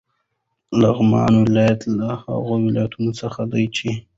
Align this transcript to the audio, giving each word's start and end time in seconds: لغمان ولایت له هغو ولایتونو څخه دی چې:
لغمان 0.79 1.33
ولایت 1.45 1.81
له 1.97 2.09
هغو 2.23 2.55
ولایتونو 2.65 3.11
څخه 3.21 3.41
دی 3.53 3.65
چې: 3.75 3.89